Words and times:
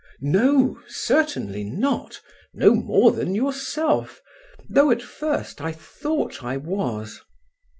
"No, 0.23 0.79
certainly 0.87 1.63
not, 1.63 2.21
no 2.55 2.73
more 2.73 3.11
than 3.11 3.35
yourself, 3.35 4.19
though 4.67 4.89
at 4.89 5.03
first 5.03 5.61
I 5.61 5.73
thought 5.73 6.43
I 6.43 6.57
was." 6.57 7.21